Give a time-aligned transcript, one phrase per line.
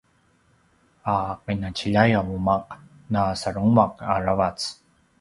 [1.13, 2.65] a qinaciljay a umaq
[3.13, 4.59] na sarenguaq aravac